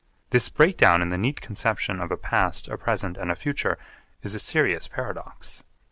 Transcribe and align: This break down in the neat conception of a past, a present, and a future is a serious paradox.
This 0.31 0.49
break 0.49 0.77
down 0.77 1.03
in 1.03 1.11
the 1.11 1.17
neat 1.19 1.41
conception 1.41 1.99
of 2.01 2.09
a 2.09 2.17
past, 2.17 2.67
a 2.67 2.75
present, 2.75 3.17
and 3.17 3.29
a 3.29 3.35
future 3.35 3.77
is 4.23 4.33
a 4.33 4.39
serious 4.39 4.87
paradox. 4.87 5.61